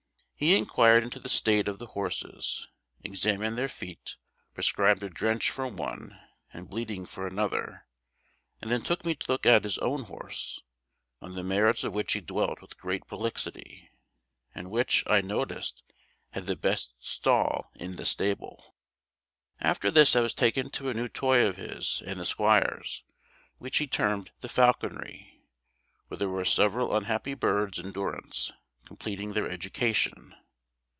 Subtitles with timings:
[0.35, 2.67] He inquired into the state of the horses;
[3.03, 4.15] examined their feet;
[4.55, 6.19] prescribed a drench for one,
[6.51, 7.85] and bleeding for another;
[8.59, 10.63] and then took me to look at his own horse,
[11.21, 13.91] on the merits of which he dwelt with great prolixity,
[14.55, 15.83] and which, I noticed,
[16.31, 18.73] had the best stall in the stable.
[19.59, 23.03] After this I was taken to a new toy of his and the squire's,
[23.59, 25.43] which he termed the falconry,
[26.07, 28.51] where there were several unhappy birds in durance,
[28.83, 30.35] completing their education.